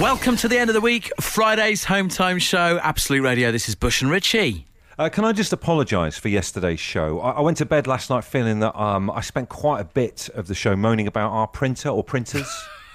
Welcome 0.00 0.36
to 0.36 0.48
the 0.48 0.58
end 0.58 0.68
of 0.68 0.74
the 0.74 0.82
week, 0.82 1.10
Friday's 1.22 1.84
home 1.84 2.10
time 2.10 2.38
show, 2.38 2.78
Absolute 2.82 3.22
Radio. 3.22 3.50
This 3.50 3.66
is 3.66 3.74
Bush 3.74 4.02
and 4.02 4.10
Richie. 4.10 4.66
Uh, 4.98 5.08
can 5.08 5.24
I 5.24 5.32
just 5.32 5.54
apologise 5.54 6.18
for 6.18 6.28
yesterday's 6.28 6.80
show? 6.80 7.18
I, 7.20 7.30
I, 7.30 7.40
went 7.40 7.56
to 7.58 7.64
bed 7.64 7.86
last 7.86 8.10
night 8.10 8.22
feeling 8.22 8.60
that 8.60 8.78
um, 8.78 9.10
I 9.10 9.22
spent 9.22 9.48
quite 9.48 9.80
a 9.80 9.84
bit 9.84 10.28
of 10.34 10.48
the 10.48 10.54
show 10.54 10.76
moaning 10.76 11.06
about 11.06 11.30
our 11.30 11.46
printer 11.46 11.88
or 11.88 12.04
printers. 12.04 12.46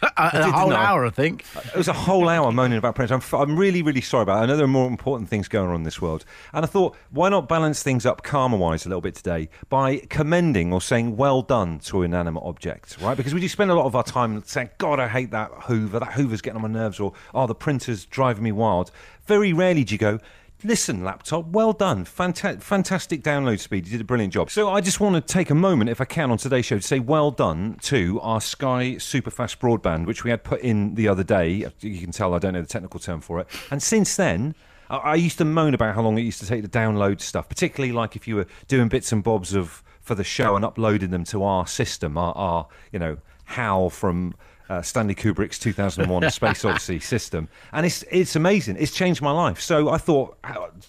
A, 0.02 0.12
a 0.18 0.52
whole 0.52 0.74
hour, 0.74 1.06
I 1.06 1.10
think. 1.10 1.46
It 1.56 1.76
was 1.76 1.88
a 1.88 1.94
whole 1.94 2.28
hour 2.28 2.52
moaning 2.52 2.78
about 2.78 2.96
printers. 2.96 3.12
I'm, 3.12 3.40
I'm 3.40 3.58
really, 3.58 3.82
really 3.82 4.02
sorry 4.02 4.24
about 4.24 4.40
it. 4.40 4.44
I 4.44 4.46
know 4.48 4.56
there 4.56 4.66
are 4.66 4.70
more 4.70 4.88
important 4.88 5.30
things 5.30 5.48
going 5.48 5.70
on 5.70 5.76
in 5.76 5.84
this 5.84 6.02
world. 6.02 6.26
And 6.54 6.66
I 6.66 6.68
thought, 6.68 6.96
why 7.12 7.30
not 7.30 7.48
balance 7.48 7.84
things 7.84 8.06
up 8.06 8.24
karma 8.24 8.58
wise 8.58 8.86
a 8.86 8.90
little 8.90 9.02
bit 9.02 9.16
today 9.16 9.50
by 9.70 9.98
commending 10.10 10.74
or 10.74 10.82
saying 10.82 11.18
well 11.18 11.42
done 11.42 11.80
to 11.80 12.04
inanimate 12.04 12.44
objects, 12.44 13.00
right? 13.00 13.16
Because 13.16 13.34
we 13.34 13.42
do 13.42 13.48
spend 13.48 13.72
a 13.72 13.76
lot 13.76 13.86
of 13.86 13.96
our 13.96 14.04
time 14.04 14.42
saying, 14.44 14.72
God, 14.78 15.00
I 15.00 15.08
hate 15.08 15.32
that 15.32 15.52
Hoover. 15.64 16.00
That 16.00 16.14
Hoover's 16.14 16.42
getting 16.42 16.64
on 16.64 16.72
my 16.72 16.80
nerves, 16.80 17.00
or, 17.00 17.14
oh, 17.34 17.48
the 17.48 17.56
printer's 17.56 18.06
driving 18.06 18.44
me 18.44 18.52
wild. 18.52 18.92
Very 19.28 19.54
rarely 19.54 19.84
do 19.84 19.94
you 19.94 20.00
go, 20.00 20.20
Listen, 20.64 21.04
laptop, 21.04 21.48
well 21.48 21.74
done. 21.74 22.06
Fanta- 22.06 22.62
fantastic 22.62 23.24
download 23.24 23.60
speed. 23.60 23.88
You 23.88 23.94
did 23.94 24.02
a 24.02 24.06
brilliant 24.06 24.32
job. 24.32 24.52
So 24.52 24.70
I 24.70 24.80
just 24.80 25.00
want 25.00 25.16
to 25.16 25.22
take 25.22 25.50
a 25.50 25.56
moment, 25.56 25.90
if 25.90 26.00
I 26.00 26.06
can, 26.06 26.30
on 26.30 26.38
today's 26.38 26.66
show 26.66 26.78
to 26.78 26.84
say 26.84 27.00
well 27.00 27.32
done 27.32 27.78
to 27.84 28.20
our 28.22 28.40
Sky 28.40 28.96
Superfast 28.98 29.58
broadband, 29.58 30.06
which 30.06 30.24
we 30.24 30.30
had 30.30 30.44
put 30.44 30.62
in 30.62 30.94
the 30.94 31.08
other 31.08 31.24
day. 31.24 31.66
You 31.80 32.00
can 32.00 32.12
tell 32.12 32.36
I 32.36 32.40
don't 32.40 32.54
know 32.54 32.62
the 32.62 32.68
technical 32.68 33.00
term 33.00 33.22
for 33.22 33.40
it. 33.40 33.48
And 33.72 33.82
since 33.82 34.16
then, 34.16 34.54
I 34.90 35.16
used 35.16 35.40
to 35.40 35.46
moan 35.46 35.74
about 35.74 35.96
how 35.96 36.02
long 36.02 36.18
it 36.20 36.22
used 36.22 36.42
to 36.42 36.46
take 36.46 36.62
to 36.62 36.70
download 36.70 37.22
stuff, 37.22 37.50
particularly 37.50 37.92
like 37.92 38.16
if 38.16 38.28
you 38.28 38.36
were 38.36 38.48
doing 38.68 38.88
bits 38.88 39.12
and 39.12 39.24
bobs 39.24 39.56
of 39.56 39.84
for 40.02 40.14
the 40.14 40.24
show 40.24 40.56
and 40.56 40.64
uploading 40.66 41.10
them 41.12 41.24
to 41.26 41.44
our 41.44 41.66
system, 41.66 42.18
our, 42.18 42.36
our 42.36 42.68
you 42.92 43.00
know, 43.00 43.18
how 43.46 43.90
from 43.90 44.36
uh, 44.72 44.82
Stanley 44.82 45.16
Kubrick's 45.16 45.60
2001: 45.60 46.32
Space 46.32 46.64
Odyssey 46.64 47.00
system, 47.00 47.50
and 47.74 47.86
it's 47.86 48.04
it's 48.10 48.36
amazing. 48.36 48.78
It's 48.80 48.94
changed 48.94 49.22
my 49.22 49.32
life. 49.32 49.60
So 49.60 49.90
I 49.90 49.98
thought, 49.98 50.38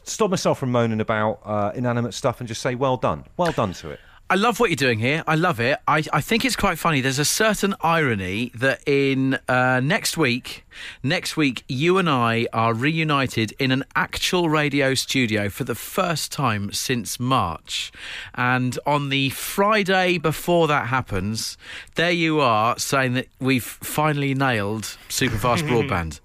stop 0.04 0.30
myself 0.30 0.58
from 0.58 0.70
moaning 0.70 1.00
about 1.00 1.40
uh, 1.44 1.72
inanimate 1.74 2.14
stuff 2.14 2.40
and 2.40 2.46
just 2.48 2.62
say, 2.62 2.74
well 2.76 2.96
done, 2.96 3.24
well 3.36 3.52
done 3.52 3.72
to 3.74 3.90
it. 3.90 4.00
I 4.32 4.36
love 4.36 4.60
what 4.60 4.70
you're 4.70 4.76
doing 4.76 4.98
here. 4.98 5.22
I 5.26 5.34
love 5.34 5.60
it. 5.60 5.78
I, 5.86 6.02
I 6.10 6.22
think 6.22 6.46
it's 6.46 6.56
quite 6.56 6.78
funny. 6.78 7.02
There's 7.02 7.18
a 7.18 7.24
certain 7.24 7.74
irony 7.82 8.50
that 8.54 8.80
in 8.86 9.38
uh, 9.46 9.80
next 9.80 10.16
week, 10.16 10.64
next 11.02 11.36
week, 11.36 11.64
you 11.68 11.98
and 11.98 12.08
I 12.08 12.46
are 12.50 12.72
reunited 12.72 13.52
in 13.58 13.70
an 13.70 13.84
actual 13.94 14.48
radio 14.48 14.94
studio 14.94 15.50
for 15.50 15.64
the 15.64 15.74
first 15.74 16.32
time 16.32 16.72
since 16.72 17.20
March. 17.20 17.92
And 18.34 18.78
on 18.86 19.10
the 19.10 19.28
Friday 19.28 20.16
before 20.16 20.66
that 20.66 20.86
happens, 20.86 21.58
there 21.96 22.10
you 22.10 22.40
are 22.40 22.78
saying 22.78 23.12
that 23.12 23.28
we've 23.38 23.62
finally 23.62 24.34
nailed 24.34 24.84
superfast 25.10 25.68
broadband. 25.68 26.20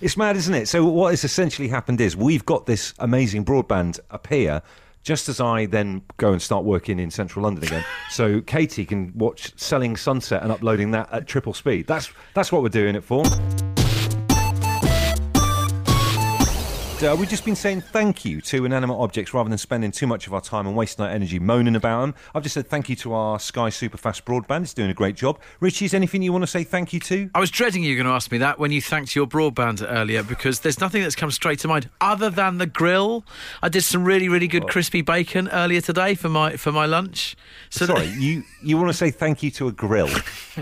It's 0.00 0.16
mad, 0.16 0.34
isn't 0.36 0.54
it? 0.54 0.66
So 0.66 0.86
what 0.86 1.10
has 1.10 1.24
essentially 1.24 1.68
happened 1.68 2.00
is 2.00 2.16
we've 2.16 2.46
got 2.46 2.64
this 2.64 2.94
amazing 2.98 3.44
broadband 3.44 4.00
up 4.10 4.28
here 4.28 4.62
just 5.02 5.28
as 5.28 5.40
I 5.40 5.66
then 5.66 6.02
go 6.16 6.32
and 6.32 6.40
start 6.40 6.64
working 6.64 6.98
in 6.98 7.10
central 7.10 7.44
London 7.44 7.64
again. 7.64 7.84
so 8.10 8.40
Katie 8.40 8.84
can 8.84 9.12
watch 9.16 9.52
Selling 9.58 9.96
Sunset 9.96 10.42
and 10.42 10.52
uploading 10.52 10.90
that 10.92 11.12
at 11.12 11.26
triple 11.26 11.54
speed. 11.54 11.86
That's 11.86 12.10
that's 12.34 12.52
what 12.52 12.62
we're 12.62 12.68
doing 12.68 12.94
it 12.94 13.04
for. 13.04 13.24
Uh, 17.02 17.16
we've 17.18 17.28
just 17.28 17.44
been 17.44 17.56
saying 17.56 17.80
thank 17.80 18.24
you 18.24 18.40
to 18.40 18.64
inanimate 18.64 18.96
objects 18.96 19.32
rather 19.32 19.48
than 19.48 19.58
spending 19.58 19.90
too 19.90 20.06
much 20.06 20.26
of 20.26 20.34
our 20.34 20.40
time 20.40 20.66
and 20.66 20.76
wasting 20.76 21.04
our 21.04 21.10
energy 21.10 21.38
moaning 21.38 21.76
about 21.76 22.00
them. 22.00 22.14
I've 22.34 22.42
just 22.42 22.54
said 22.54 22.66
thank 22.66 22.88
you 22.88 22.96
to 22.96 23.14
our 23.14 23.38
Sky 23.38 23.70
Superfast 23.70 24.24
broadband. 24.24 24.62
It's 24.62 24.74
doing 24.74 24.90
a 24.90 24.94
great 24.94 25.14
job. 25.14 25.40
Richie, 25.60 25.86
is 25.86 25.94
anything 25.94 26.22
you 26.22 26.32
want 26.32 26.42
to 26.42 26.46
say 26.46 26.62
thank 26.62 26.92
you 26.92 27.00
to? 27.00 27.30
I 27.34 27.40
was 27.40 27.50
dreading 27.50 27.82
you 27.84 27.90
were 27.90 28.02
going 28.02 28.06
to 28.06 28.14
ask 28.14 28.30
me 28.30 28.38
that 28.38 28.58
when 28.58 28.70
you 28.70 28.82
thanked 28.82 29.16
your 29.16 29.26
broadband 29.26 29.86
earlier 29.88 30.22
because 30.22 30.60
there's 30.60 30.80
nothing 30.80 31.02
that's 31.02 31.14
come 31.14 31.30
straight 31.30 31.60
to 31.60 31.68
mind 31.68 31.88
other 32.00 32.28
than 32.28 32.58
the 32.58 32.66
grill. 32.66 33.24
I 33.62 33.70
did 33.70 33.82
some 33.82 34.04
really, 34.04 34.28
really 34.28 34.48
good 34.48 34.68
crispy 34.68 35.00
bacon 35.00 35.48
earlier 35.48 35.80
today 35.80 36.14
for 36.14 36.28
my 36.28 36.56
for 36.56 36.72
my 36.72 36.86
lunch. 36.86 37.36
So 37.70 37.86
Sorry, 37.86 38.06
you, 38.18 38.42
you 38.62 38.76
want 38.76 38.88
to 38.88 38.94
say 38.94 39.10
thank 39.10 39.42
you 39.42 39.50
to 39.52 39.68
a 39.68 39.72
grill? 39.72 40.08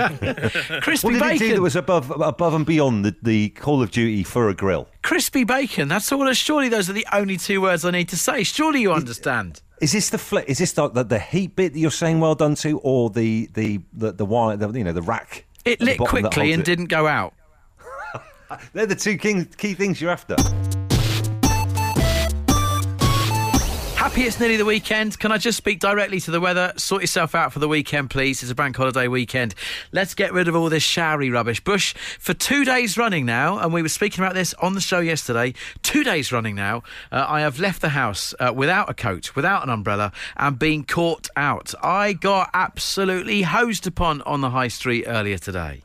crispy 0.83 1.07
what 1.07 1.13
did 1.13 1.21
bacon. 1.21 1.35
It 1.35 1.39
do 1.39 1.55
that 1.55 1.63
was 1.63 1.77
above 1.77 2.11
above 2.21 2.55
and 2.55 2.65
beyond 2.65 3.05
the, 3.05 3.17
the 3.23 3.49
Call 3.51 3.83
of 3.83 3.91
Duty 3.91 4.23
for 4.23 4.49
a 4.49 4.55
grill? 4.55 4.89
Crispy 5.03 5.45
bacon. 5.45 5.89
That's 5.89 6.13
all. 6.13 6.28
Surely 6.37 6.69
those 6.69 6.91
are 6.91 6.93
the 6.93 7.07
only 7.13 7.37
two 7.37 7.61
words 7.61 7.85
I 7.85 7.91
need 7.91 8.09
to 8.11 8.17
say. 8.17 8.43
Surely 8.43 8.81
you 8.81 8.93
understand. 8.93 9.63
Is 9.81 9.93
this 9.93 10.11
the 10.11 10.19
fl- 10.19 10.39
Is 10.39 10.59
this 10.59 10.73
the, 10.73 10.89
the, 10.89 11.05
the, 11.05 11.19
heat 11.19 11.55
bit 11.55 11.73
that 11.73 11.79
you're 11.79 11.91
saying 11.91 12.21
well 12.21 12.35
done 12.35 12.55
to, 12.57 12.79
or 12.81 13.11
the 13.11 13.49
the 13.55 13.81
the, 13.93 14.13
the 14.13 14.25
wire, 14.25 14.57
the, 14.57 14.71
you 14.71 14.85
know, 14.85 14.93
the 14.93 15.03
rack? 15.03 15.47
It 15.65 15.81
lit 15.81 15.99
quickly 15.99 16.53
and 16.53 16.63
it? 16.63 16.67
didn't 16.67 16.87
go 16.87 17.07
out. 17.07 17.35
They're 18.73 18.87
the 18.87 18.97
two 18.97 19.17
key, 19.17 19.45
key 19.45 19.75
things 19.75 20.01
you're 20.01 20.11
after. 20.11 20.37
Happy 23.99 24.23
it's 24.23 24.39
nearly 24.39 24.57
the 24.57 24.65
weekend. 24.65 25.19
Can 25.19 25.33
I 25.33 25.39
just 25.39 25.59
speak 25.59 25.81
directly 25.81 26.21
to 26.21 26.31
the 26.31 26.41
weather? 26.41 26.73
Sort 26.77 27.03
yourself 27.03 27.35
out 27.35 27.53
for 27.53 27.59
the 27.59 27.67
weekend, 27.67 28.11
please. 28.11 28.41
It's 28.45 28.53
a 28.53 28.55
bank 28.55 28.77
holiday 28.77 29.09
weekend. 29.09 29.57
Let's 29.91 30.15
get 30.15 30.33
rid 30.33 30.47
of 30.47 30.55
all 30.55 30.69
this 30.69 30.85
showery 30.85 31.31
rubbish. 31.31 31.59
Bush, 31.65 31.95
for 32.21 32.33
two 32.33 32.65
days 32.65 32.97
running 32.97 33.27
now, 33.27 33.59
and 33.59 33.73
we 33.73 33.83
were 33.83 33.89
speaking 33.89 34.23
about 34.23 34.35
this 34.35 34.55
on 34.63 34.75
the 34.75 34.81
show 34.81 35.01
yesterday, 35.01 35.53
two 35.83 36.05
days 36.05 36.31
running 36.31 36.55
now, 36.55 36.85
uh, 37.11 37.27
I 37.29 37.41
have 37.41 37.59
left 37.59 37.81
the 37.81 37.89
house 37.89 38.37
uh, 38.39 38.53
without 38.55 38.89
a 38.89 38.95
coat, 38.95 39.35
without 39.35 39.65
an 39.65 39.69
umbrella, 39.69 40.13
and 40.37 40.61
being 40.61 40.85
caught 40.85 41.29
out. 41.35 41.75
I 41.83 42.13
got 42.13 42.51
absolutely 42.55 43.43
hosed 43.43 43.85
upon 43.85 44.23
on 44.23 44.43
the 44.43 44.51
high 44.51 44.69
street 44.69 45.07
earlier 45.09 45.39
today. 45.39 45.83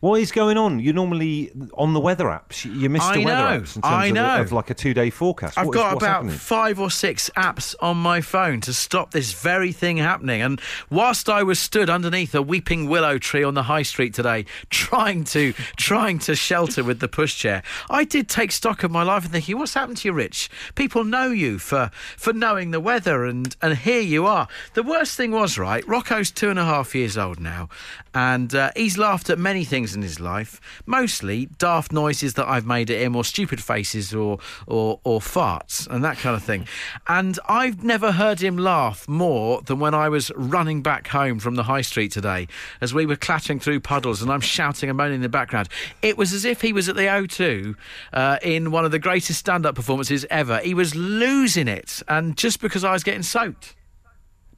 What 0.00 0.20
is 0.20 0.30
going 0.30 0.56
on? 0.56 0.78
You're 0.78 0.94
normally 0.94 1.50
on 1.74 1.92
the 1.92 1.98
weather 1.98 2.26
apps. 2.26 2.64
You 2.64 2.88
missed 2.88 3.12
the 3.12 3.24
weather 3.24 3.42
apps 3.42 3.74
in 3.74 3.82
terms 3.82 3.84
I 3.84 4.10
know. 4.12 4.36
Of, 4.36 4.46
of 4.46 4.52
like 4.52 4.70
a 4.70 4.74
two 4.74 4.94
day 4.94 5.10
forecast. 5.10 5.58
I've 5.58 5.66
what 5.66 5.74
got 5.74 5.88
is, 5.88 5.96
about 5.96 6.08
happening? 6.08 6.36
five 6.36 6.78
or 6.78 6.88
six 6.88 7.28
apps 7.36 7.74
on 7.80 7.96
my 7.96 8.20
phone 8.20 8.60
to 8.60 8.72
stop 8.72 9.10
this 9.10 9.32
very 9.32 9.72
thing 9.72 9.96
happening. 9.96 10.40
And 10.40 10.60
whilst 10.88 11.28
I 11.28 11.42
was 11.42 11.58
stood 11.58 11.90
underneath 11.90 12.32
a 12.36 12.42
weeping 12.42 12.88
willow 12.88 13.18
tree 13.18 13.42
on 13.42 13.54
the 13.54 13.64
high 13.64 13.82
street 13.82 14.14
today, 14.14 14.44
trying 14.70 15.24
to 15.24 15.52
trying 15.76 16.20
to 16.20 16.36
shelter 16.36 16.84
with 16.84 17.00
the 17.00 17.08
pushchair, 17.08 17.64
I 17.90 18.04
did 18.04 18.28
take 18.28 18.52
stock 18.52 18.84
of 18.84 18.92
my 18.92 19.02
life 19.02 19.24
and 19.24 19.32
thinking, 19.32 19.58
what's 19.58 19.74
happened 19.74 19.96
to 19.98 20.08
you, 20.08 20.12
Rich? 20.12 20.48
People 20.76 21.02
know 21.02 21.32
you 21.32 21.58
for 21.58 21.90
for 22.16 22.32
knowing 22.32 22.70
the 22.70 22.80
weather, 22.80 23.24
and 23.24 23.56
and 23.60 23.76
here 23.76 24.00
you 24.00 24.26
are. 24.26 24.46
The 24.74 24.84
worst 24.84 25.16
thing 25.16 25.32
was 25.32 25.58
right. 25.58 25.84
Rocco's 25.88 26.30
two 26.30 26.50
and 26.50 26.58
a 26.58 26.64
half 26.64 26.94
years 26.94 27.18
old 27.18 27.40
now, 27.40 27.68
and 28.14 28.54
uh, 28.54 28.70
he's 28.76 28.96
laughed 28.96 29.28
at 29.28 29.40
many 29.40 29.64
things 29.64 29.87
in 29.94 30.02
his 30.02 30.20
life 30.20 30.60
mostly 30.86 31.46
daft 31.58 31.92
noises 31.92 32.34
that 32.34 32.48
I've 32.48 32.66
made 32.66 32.90
at 32.90 33.00
him, 33.00 33.16
or 33.16 33.24
stupid 33.24 33.62
faces, 33.62 34.14
or 34.14 34.38
or 34.66 35.00
or 35.04 35.20
farts 35.20 35.86
and 35.88 36.04
that 36.04 36.18
kind 36.18 36.36
of 36.36 36.42
thing. 36.42 36.66
And 37.06 37.38
I've 37.48 37.82
never 37.84 38.12
heard 38.12 38.40
him 38.40 38.56
laugh 38.56 39.08
more 39.08 39.62
than 39.62 39.78
when 39.78 39.94
I 39.94 40.08
was 40.08 40.30
running 40.36 40.82
back 40.82 41.08
home 41.08 41.38
from 41.38 41.54
the 41.54 41.64
high 41.64 41.82
street 41.82 42.12
today, 42.12 42.48
as 42.80 42.94
we 42.94 43.06
were 43.06 43.16
clattering 43.16 43.60
through 43.60 43.80
puddles, 43.80 44.22
and 44.22 44.30
I'm 44.30 44.40
shouting 44.40 44.88
and 44.88 44.96
moaning 44.96 45.16
in 45.16 45.22
the 45.22 45.28
background. 45.28 45.68
It 46.02 46.16
was 46.16 46.32
as 46.32 46.44
if 46.44 46.60
he 46.60 46.72
was 46.72 46.88
at 46.88 46.96
the 46.96 47.02
O2 47.02 47.74
uh, 48.12 48.38
in 48.42 48.70
one 48.70 48.84
of 48.84 48.90
the 48.90 48.98
greatest 48.98 49.38
stand-up 49.38 49.74
performances 49.74 50.26
ever. 50.30 50.58
He 50.58 50.74
was 50.74 50.94
losing 50.94 51.68
it, 51.68 52.02
and 52.08 52.36
just 52.36 52.60
because 52.60 52.84
I 52.84 52.92
was 52.92 53.04
getting 53.04 53.22
soaked. 53.22 53.74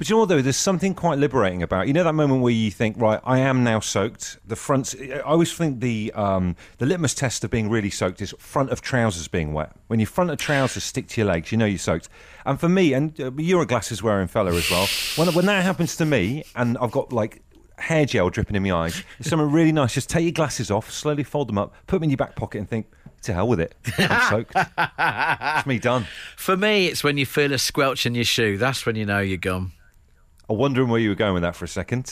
But 0.01 0.09
you 0.09 0.15
know 0.15 0.21
what, 0.21 0.31
though? 0.31 0.41
There's 0.41 0.57
something 0.57 0.95
quite 0.95 1.19
liberating 1.19 1.63
about 1.63 1.87
you 1.87 1.93
know 1.93 2.05
that 2.05 2.15
moment 2.15 2.41
where 2.41 2.55
you 2.55 2.71
think, 2.71 2.97
right, 2.99 3.21
I 3.23 3.41
am 3.41 3.63
now 3.63 3.81
soaked. 3.81 4.39
The 4.49 4.57
front. 4.57 4.95
I 4.99 5.19
always 5.19 5.53
think 5.53 5.81
the 5.81 6.11
um, 6.15 6.57
the 6.79 6.87
litmus 6.87 7.13
test 7.13 7.45
of 7.45 7.51
being 7.51 7.69
really 7.69 7.91
soaked 7.91 8.23
is 8.23 8.35
front 8.39 8.71
of 8.71 8.81
trousers 8.81 9.29
being 9.29 9.53
wet. 9.53 9.77
When 9.89 10.01
your 10.01 10.07
front 10.07 10.31
of 10.31 10.39
trousers 10.39 10.85
stick 10.85 11.07
to 11.09 11.21
your 11.21 11.29
legs, 11.29 11.53
you 11.53 11.59
know 11.59 11.67
you're 11.67 11.77
soaked. 11.77 12.09
And 12.47 12.59
for 12.59 12.67
me, 12.67 12.95
and 12.95 13.21
uh, 13.21 13.31
you're 13.37 13.61
a 13.61 13.67
glasses 13.67 14.03
wearing 14.03 14.27
fella 14.27 14.55
as 14.55 14.71
well. 14.71 14.89
When 15.17 15.35
when 15.35 15.45
that 15.45 15.63
happens 15.65 15.97
to 15.97 16.07
me, 16.07 16.45
and 16.57 16.79
I've 16.79 16.93
got 16.93 17.13
like 17.13 17.43
hair 17.77 18.07
gel 18.07 18.31
dripping 18.31 18.57
in 18.57 18.63
my 18.63 18.73
eyes, 18.73 19.05
it's 19.19 19.29
something 19.29 19.53
really 19.53 19.73
nice. 19.73 19.93
Just 19.93 20.09
take 20.09 20.23
your 20.23 20.33
glasses 20.33 20.71
off, 20.71 20.91
slowly 20.91 21.25
fold 21.25 21.51
them 21.51 21.59
up, 21.59 21.75
put 21.87 21.97
them 21.97 22.05
in 22.05 22.11
your 22.11 22.17
back 22.17 22.37
pocket, 22.37 22.57
and 22.57 22.67
think. 22.71 22.87
To 23.25 23.35
hell 23.35 23.49
with 23.49 23.61
it. 23.61 23.75
I'm 23.99 24.31
soaked. 24.31 24.55
it's 24.57 25.67
me 25.67 25.79
done. 25.79 26.07
For 26.39 26.57
me, 26.57 26.87
it's 26.87 27.05
when 27.05 27.19
you 27.19 27.27
feel 27.27 27.53
a 27.53 27.59
squelch 27.59 28.07
in 28.07 28.15
your 28.15 28.25
shoe. 28.25 28.57
That's 28.57 28.87
when 28.87 28.97
you 28.97 29.05
know 29.05 29.19
you're 29.19 29.37
gone. 29.37 29.73
I'm 30.51 30.59
wondering 30.59 30.89
where 30.89 30.99
you 30.99 31.11
were 31.11 31.15
going 31.15 31.35
with 31.35 31.45
that 31.45 31.55
for 31.55 31.65
a 31.65 31.69
second. 31.69 32.11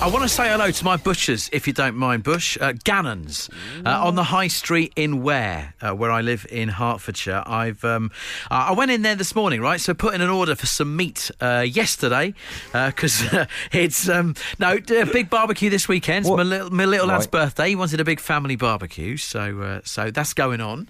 I 0.00 0.08
want 0.08 0.22
to 0.22 0.28
say 0.28 0.48
hello 0.48 0.70
to 0.70 0.84
my 0.84 0.96
butchers, 0.96 1.50
if 1.52 1.66
you 1.66 1.72
don't 1.72 1.96
mind, 1.96 2.22
Bush. 2.22 2.56
Uh, 2.60 2.74
Gannon's 2.84 3.50
uh, 3.84 4.06
on 4.06 4.14
the 4.14 4.22
High 4.22 4.46
Street 4.46 4.92
in 4.94 5.24
Ware, 5.24 5.74
uh, 5.80 5.96
where 5.96 6.12
I 6.12 6.20
live 6.20 6.46
in 6.48 6.68
Hertfordshire. 6.68 7.42
I've 7.44 7.84
um, 7.84 8.12
I 8.52 8.72
went 8.72 8.92
in 8.92 9.02
there 9.02 9.16
this 9.16 9.34
morning, 9.34 9.60
right? 9.60 9.80
So 9.80 9.94
put 9.94 10.14
in 10.14 10.20
an 10.20 10.30
order 10.30 10.54
for 10.54 10.66
some 10.66 10.94
meat 10.94 11.28
uh, 11.40 11.64
yesterday 11.68 12.32
because 12.72 13.20
uh, 13.32 13.46
it's 13.72 14.08
um, 14.08 14.36
no 14.60 14.78
big 14.78 15.28
barbecue 15.28 15.70
this 15.70 15.88
weekend. 15.88 16.26
My 16.26 16.44
little, 16.44 16.70
my 16.70 16.84
little 16.84 17.08
lad's 17.08 17.26
birthday. 17.26 17.70
He 17.70 17.74
wanted 17.74 17.98
a 17.98 18.04
big 18.04 18.20
family 18.20 18.54
barbecue, 18.54 19.16
so 19.16 19.60
uh, 19.60 19.80
so 19.82 20.12
that's 20.12 20.34
going 20.34 20.60
on. 20.60 20.88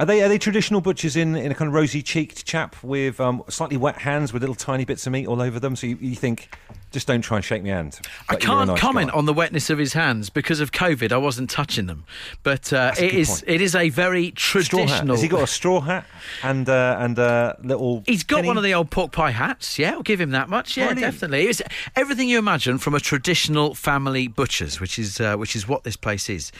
Are 0.00 0.06
they 0.06 0.22
are 0.22 0.28
they 0.28 0.38
traditional 0.38 0.80
butchers 0.80 1.16
in, 1.16 1.34
in 1.34 1.50
a 1.50 1.54
kind 1.54 1.68
of 1.68 1.74
rosy 1.74 2.02
cheeked 2.02 2.44
chap 2.44 2.76
with 2.84 3.20
um, 3.20 3.42
slightly 3.48 3.76
wet 3.76 3.98
hands 3.98 4.32
with 4.32 4.42
little 4.42 4.54
tiny 4.54 4.84
bits 4.84 5.06
of 5.06 5.12
meat 5.12 5.26
all 5.26 5.42
over 5.42 5.58
them? 5.58 5.74
So 5.74 5.88
you, 5.88 5.98
you 6.00 6.14
think, 6.14 6.56
just 6.92 7.08
don't 7.08 7.20
try 7.20 7.38
and 7.38 7.44
shake 7.44 7.64
my 7.64 7.70
hand. 7.70 7.98
I 8.28 8.34
but 8.34 8.44
you're 8.44 8.52
a 8.52 8.56
can't 8.56 8.68
nice 8.68 8.80
comment 8.80 9.10
guy. 9.10 9.18
on 9.18 9.26
the 9.26 9.32
wetness 9.32 9.70
of 9.70 9.78
his 9.78 9.94
hands 9.94 10.30
because 10.30 10.60
of 10.60 10.70
COVID. 10.70 11.10
I 11.10 11.16
wasn't 11.16 11.50
touching 11.50 11.86
them, 11.86 12.04
but 12.44 12.72
uh, 12.72 12.94
it 12.96 13.12
is 13.12 13.28
point. 13.28 13.44
it 13.48 13.60
is 13.60 13.74
a 13.74 13.88
very 13.88 14.30
traditional. 14.30 15.16
Has 15.16 15.22
he 15.22 15.26
got 15.26 15.42
a 15.42 15.48
straw 15.48 15.80
hat 15.80 16.06
and 16.44 16.68
uh, 16.68 16.96
and 17.00 17.18
uh, 17.18 17.54
little? 17.64 18.04
He's 18.06 18.22
got 18.22 18.36
penny? 18.36 18.48
one 18.48 18.56
of 18.56 18.62
the 18.62 18.74
old 18.74 18.92
pork 18.92 19.10
pie 19.10 19.32
hats. 19.32 19.80
Yeah, 19.80 19.92
I'll 19.92 20.02
give 20.02 20.20
him 20.20 20.30
that 20.30 20.48
much. 20.48 20.76
Yeah, 20.76 20.92
Brilliant. 20.92 21.12
definitely. 21.12 21.48
It's 21.48 21.60
everything 21.96 22.28
you 22.28 22.38
imagine 22.38 22.78
from 22.78 22.94
a 22.94 23.00
traditional 23.00 23.74
family 23.74 24.28
butcher's, 24.28 24.80
which 24.80 24.96
is 24.96 25.20
uh, 25.20 25.36
which 25.36 25.56
is 25.56 25.66
what 25.66 25.82
this 25.82 25.96
place 25.96 26.30
is. 26.30 26.52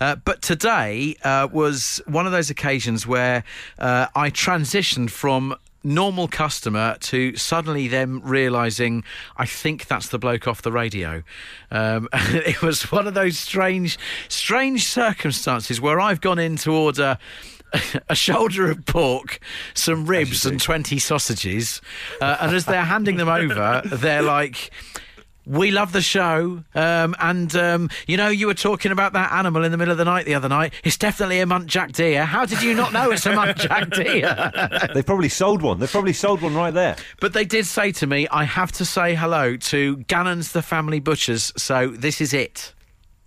Uh, 0.00 0.16
but 0.16 0.40
today 0.40 1.14
uh, 1.24 1.46
was 1.52 2.00
one 2.06 2.24
of 2.24 2.32
those 2.32 2.48
occasions 2.48 2.85
where 3.06 3.44
uh, 3.78 4.06
I 4.14 4.30
transitioned 4.30 5.10
from 5.10 5.56
normal 5.86 6.26
customer 6.26 6.96
to 6.98 7.34
suddenly 7.36 7.86
them 7.86 8.20
realizing 8.24 9.04
I 9.36 9.46
think 9.46 9.86
that's 9.86 10.08
the 10.08 10.18
bloke 10.18 10.48
off 10.48 10.62
the 10.62 10.72
radio. 10.72 11.22
Um, 11.70 12.08
it 12.12 12.60
was 12.60 12.90
one 12.90 13.06
of 13.06 13.14
those 13.14 13.38
strange, 13.38 13.98
strange 14.28 14.84
circumstances 14.84 15.80
where 15.80 16.00
I've 16.00 16.20
gone 16.20 16.38
in 16.38 16.56
to 16.56 16.72
order 16.72 17.18
a 18.08 18.14
shoulder 18.14 18.70
of 18.70 18.84
pork, 18.86 19.38
some 19.74 20.06
ribs, 20.06 20.44
and 20.44 20.60
20 20.60 20.98
sausages. 20.98 21.80
Uh, 22.20 22.36
and 22.40 22.54
as 22.54 22.66
they're 22.66 22.84
handing 22.84 23.16
them 23.16 23.28
over, 23.28 23.82
they're 23.84 24.22
like. 24.22 24.70
We 25.46 25.70
love 25.70 25.92
the 25.92 26.02
show, 26.02 26.64
um, 26.74 27.14
and 27.20 27.54
um, 27.54 27.88
you 28.08 28.16
know 28.16 28.28
you 28.28 28.48
were 28.48 28.54
talking 28.54 28.90
about 28.90 29.12
that 29.12 29.32
animal 29.32 29.62
in 29.62 29.70
the 29.70 29.78
middle 29.78 29.92
of 29.92 29.98
the 29.98 30.04
night 30.04 30.26
the 30.26 30.34
other 30.34 30.48
night. 30.48 30.72
It's 30.82 30.98
definitely 30.98 31.38
a 31.38 31.46
muntjac 31.46 31.92
deer. 31.92 32.24
How 32.24 32.44
did 32.44 32.62
you 32.62 32.74
not 32.74 32.92
know 32.92 33.12
it's 33.12 33.26
a 33.26 33.30
muntjac 33.30 33.94
deer? 34.04 34.88
They've 34.92 35.06
probably 35.06 35.28
sold 35.28 35.62
one. 35.62 35.78
They've 35.78 35.88
probably 35.90 36.14
sold 36.14 36.42
one 36.42 36.54
right 36.56 36.74
there. 36.74 36.96
but 37.20 37.32
they 37.32 37.44
did 37.44 37.64
say 37.64 37.92
to 37.92 38.08
me, 38.08 38.26
"I 38.28 38.42
have 38.42 38.72
to 38.72 38.84
say 38.84 39.14
hello 39.14 39.56
to 39.56 39.98
Gannon's 40.08 40.50
the 40.50 40.62
Family 40.62 40.98
Butchers." 40.98 41.52
So 41.56 41.88
this 41.88 42.20
is 42.20 42.34
it. 42.34 42.74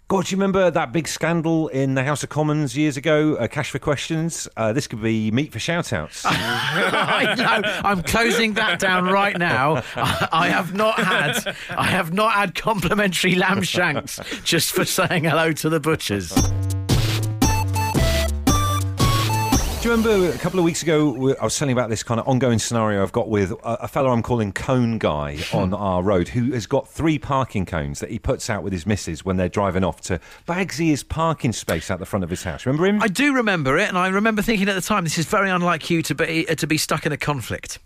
God, 0.09 0.25
do 0.25 0.31
you 0.31 0.38
remember 0.38 0.71
that 0.71 0.91
big 0.91 1.07
scandal 1.07 1.67
in 1.67 1.94
the 1.94 2.03
House 2.03 2.23
of 2.23 2.29
Commons 2.29 2.75
years 2.75 2.97
ago? 2.97 3.35
Uh, 3.35 3.47
cash 3.47 3.69
for 3.69 3.77
questions. 3.77 4.47
Uh, 4.57 4.73
this 4.73 4.88
could 4.88 5.03
be 5.03 5.29
meat 5.29 5.51
for 5.51 5.59
shout-outs. 5.59 6.23
I 6.27 7.35
know. 7.38 7.79
I'm 7.88 8.01
closing 8.01 8.53
that 8.53 8.79
down 8.79 9.06
right 9.06 9.38
now. 9.38 9.83
I, 9.95 10.27
I 10.31 10.50
have 10.50 10.73
not 10.73 10.95
had. 11.00 11.56
I 11.69 11.83
have 11.83 12.11
not 12.11 12.31
had 12.31 12.56
complimentary 12.56 13.35
lamb 13.35 13.61
shanks 13.61 14.19
just 14.44 14.71
for 14.71 14.83
saying 14.83 15.25
hello 15.25 15.51
to 15.51 15.69
the 15.69 15.79
butchers. 15.79 16.33
Do 19.79 19.87
you 19.87 19.95
remember 19.95 20.35
a 20.35 20.37
couple 20.37 20.59
of 20.59 20.65
weeks 20.65 20.83
ago 20.83 21.33
I 21.39 21.43
was 21.45 21.57
telling 21.57 21.69
you 21.69 21.79
about 21.79 21.89
this 21.89 22.03
kind 22.03 22.19
of 22.19 22.27
ongoing 22.27 22.59
scenario 22.59 23.01
I've 23.01 23.13
got 23.13 23.29
with 23.29 23.51
a, 23.51 23.83
a 23.83 23.87
fellow 23.87 24.09
I'm 24.09 24.21
calling 24.21 24.51
Cone 24.51 24.97
Guy 24.97 25.37
on 25.53 25.73
our 25.73 26.03
road 26.03 26.27
who 26.27 26.51
has 26.51 26.67
got 26.67 26.89
three 26.89 27.17
parking 27.17 27.65
cones 27.65 28.01
that 28.01 28.11
he 28.11 28.19
puts 28.19 28.49
out 28.49 28.61
with 28.61 28.73
his 28.73 28.85
missus 28.85 29.23
when 29.23 29.37
they're 29.37 29.47
driving 29.47 29.85
off 29.85 30.01
to 30.01 30.19
Bagsy 30.45 30.87
his 30.87 31.05
parking 31.05 31.53
space 31.53 31.89
out 31.89 31.99
the 31.99 32.05
front 32.05 32.25
of 32.25 32.29
his 32.29 32.43
house. 32.43 32.65
Remember 32.65 32.87
him? 32.87 33.01
I 33.01 33.07
do 33.07 33.33
remember 33.33 33.77
it, 33.77 33.87
and 33.87 33.97
I 33.97 34.09
remember 34.09 34.41
thinking 34.41 34.67
at 34.67 34.75
the 34.75 34.81
time, 34.81 35.05
this 35.05 35.17
is 35.17 35.27
very 35.27 35.49
unlike 35.49 35.89
you 35.89 36.01
to 36.03 36.13
be 36.13 36.45
uh, 36.49 36.55
to 36.55 36.67
be 36.67 36.77
stuck 36.77 37.05
in 37.05 37.13
a 37.13 37.17
conflict. 37.17 37.79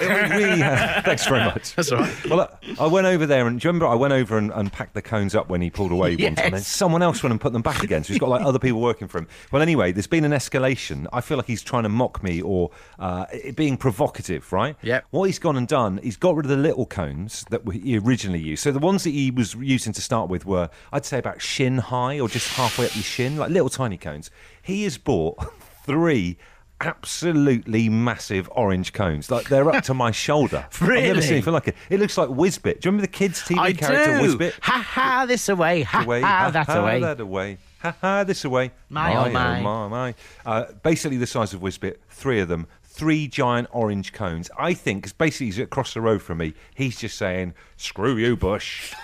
Really, 0.00 0.62
uh, 0.62 1.02
thanks 1.04 1.26
very 1.26 1.44
much. 1.44 1.74
That's 1.74 1.90
all 1.92 2.00
right. 2.00 2.26
Well, 2.28 2.40
I 2.78 2.84
I 2.84 2.86
went 2.86 3.06
over 3.06 3.26
there, 3.26 3.46
and 3.46 3.58
do 3.60 3.66
you 3.66 3.70
remember 3.70 3.86
I 3.86 3.94
went 3.94 4.12
over 4.12 4.38
and, 4.38 4.52
and 4.52 4.72
packed 4.72 4.94
the 4.94 5.02
cones 5.02 5.34
up 5.34 5.48
when 5.48 5.60
he 5.60 5.70
pulled 5.70 5.90
away 5.92 6.10
once, 6.16 6.20
and 6.22 6.36
then 6.36 6.52
Yes. 6.52 6.66
someone 6.68 7.02
else 7.02 7.22
went 7.22 7.32
and 7.32 7.40
put 7.40 7.52
them 7.52 7.62
back 7.62 7.82
again. 7.82 8.04
So 8.04 8.12
he's 8.12 8.20
got 8.20 8.28
like 8.28 8.42
other 8.44 8.58
people 8.58 8.80
working 8.80 9.08
for 9.08 9.18
him. 9.18 9.26
Well, 9.50 9.60
anyway, 9.62 9.92
there's 9.92 10.06
been 10.06 10.24
an 10.24 10.32
escalation. 10.32 11.06
I 11.12 11.20
feel 11.20 11.36
like 11.36 11.46
he's 11.46 11.62
trying 11.62 11.82
to 11.82 11.88
mock 11.88 12.22
me 12.22 12.40
or 12.42 12.70
uh, 12.98 13.26
being 13.56 13.76
provocative, 13.76 14.52
right? 14.52 14.76
Yep. 14.82 15.06
What 15.10 15.24
he's 15.24 15.38
gone 15.38 15.56
and 15.56 15.66
done, 15.66 15.98
he's 16.02 16.16
got 16.16 16.36
rid 16.36 16.46
of 16.46 16.50
the 16.50 16.56
little 16.56 16.86
cones 16.86 17.44
that 17.50 17.62
he 17.72 17.98
originally 17.98 18.38
used. 18.40 18.62
So 18.62 18.70
the 18.72 18.78
ones 18.78 19.04
that 19.04 19.10
he 19.10 19.30
was 19.30 19.54
using 19.54 19.92
to 19.94 20.00
start 20.02 20.28
with 20.30 20.46
were, 20.46 20.70
I'd 20.92 21.04
say, 21.04 21.18
about 21.18 21.40
shin 21.42 21.78
high 21.78 22.20
or 22.20 22.28
just 22.28 22.54
halfway 22.54 22.86
up 22.86 22.94
your 22.94 23.02
shin, 23.04 23.36
like 23.36 23.50
little 23.50 23.68
tiny 23.68 23.96
cones. 23.98 24.30
He 24.62 24.84
has 24.84 24.96
bought 24.98 25.38
three. 25.84 26.38
Absolutely 26.80 27.88
massive 27.88 28.48
orange 28.52 28.92
cones, 28.92 29.30
like 29.30 29.48
they're 29.48 29.68
up 29.68 29.82
to 29.84 29.94
my 29.94 30.12
shoulder. 30.12 30.66
really? 30.80 31.02
I've 31.02 31.08
never 31.08 31.22
seen 31.22 31.32
anything 31.32 31.52
like 31.52 31.68
it. 31.68 31.76
It 31.90 31.98
looks 31.98 32.16
like 32.16 32.28
Wizbit. 32.28 32.62
Do 32.62 32.68
you 32.70 32.92
remember 32.92 33.02
the 33.02 33.08
kids' 33.08 33.42
TV 33.42 33.58
I 33.58 33.72
character 33.72 34.18
do. 34.18 34.36
Wizbit? 34.36 34.52
Ha 34.62 34.78
ha! 34.78 35.26
This 35.26 35.48
away. 35.48 35.82
Ha 35.82 36.02
away, 36.02 36.20
ha! 36.20 36.50
That 36.50 36.68
away. 36.68 37.00
that 37.00 37.20
away, 37.20 37.58
ha 37.80 37.96
ha, 38.00 38.24
this 38.24 38.44
away. 38.44 38.70
My, 38.90 39.16
oh, 39.16 39.30
my. 39.30 39.60
my, 39.60 39.88
my. 39.88 40.14
Uh, 40.46 40.66
basically, 40.84 41.16
the 41.16 41.26
size 41.26 41.52
of 41.52 41.60
Wizbit, 41.60 41.96
three 42.10 42.38
of 42.38 42.46
them, 42.46 42.68
three 42.84 43.26
giant 43.26 43.66
orange 43.72 44.12
cones. 44.12 44.48
I 44.56 44.72
think, 44.72 45.02
because 45.02 45.12
basically, 45.12 45.46
he's 45.46 45.58
across 45.58 45.94
the 45.94 46.00
road 46.00 46.22
from 46.22 46.38
me. 46.38 46.54
He's 46.76 46.98
just 47.00 47.18
saying, 47.18 47.54
"Screw 47.76 48.16
you, 48.16 48.36
Bush." 48.36 48.94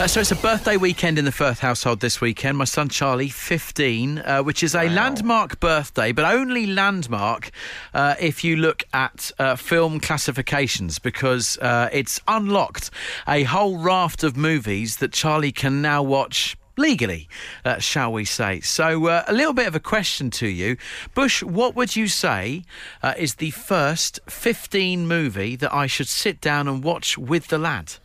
Uh, 0.00 0.06
so 0.06 0.18
it's 0.18 0.32
a 0.32 0.36
birthday 0.36 0.78
weekend 0.78 1.18
in 1.18 1.26
the 1.26 1.30
Firth 1.30 1.58
household 1.58 2.00
this 2.00 2.22
weekend. 2.22 2.56
My 2.56 2.64
son 2.64 2.88
Charlie, 2.88 3.28
15, 3.28 4.18
uh, 4.20 4.42
which 4.42 4.62
is 4.62 4.74
a 4.74 4.88
landmark 4.88 5.60
birthday, 5.60 6.10
but 6.10 6.24
only 6.24 6.64
landmark 6.64 7.50
uh, 7.92 8.14
if 8.18 8.42
you 8.42 8.56
look 8.56 8.82
at 8.94 9.30
uh, 9.38 9.56
film 9.56 10.00
classifications 10.00 10.98
because 10.98 11.58
uh, 11.58 11.90
it's 11.92 12.18
unlocked 12.26 12.88
a 13.28 13.42
whole 13.42 13.76
raft 13.76 14.24
of 14.24 14.38
movies 14.38 14.96
that 14.96 15.12
Charlie 15.12 15.52
can 15.52 15.82
now 15.82 16.02
watch. 16.02 16.56
Legally, 16.78 17.28
uh, 17.66 17.78
shall 17.78 18.10
we 18.10 18.24
say? 18.24 18.60
So, 18.60 19.06
uh, 19.06 19.24
a 19.28 19.34
little 19.34 19.52
bit 19.52 19.66
of 19.66 19.74
a 19.74 19.80
question 19.80 20.30
to 20.30 20.46
you, 20.48 20.78
Bush. 21.14 21.42
What 21.42 21.76
would 21.76 21.94
you 21.94 22.08
say 22.08 22.62
uh, 23.02 23.12
is 23.18 23.34
the 23.34 23.50
first 23.50 24.18
15 24.30 25.06
movie 25.06 25.56
that 25.56 25.74
I 25.74 25.86
should 25.86 26.08
sit 26.08 26.40
down 26.40 26.68
and 26.68 26.82
watch 26.82 27.18
with 27.18 27.48
the 27.48 27.58
lad? 27.58 27.96